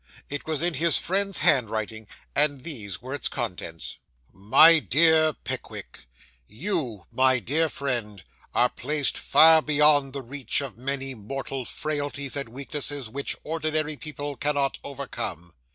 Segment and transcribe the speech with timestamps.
[0.31, 3.99] It was in his friend's hand writing, and these were its contents:
[4.33, 6.07] 'MY DEAR PICKWICK,
[6.47, 8.23] You, my dear friend,
[8.55, 14.35] are placed far beyond the reach of many mortal frailties and weaknesses which ordinary people
[14.35, 15.53] cannot overcome.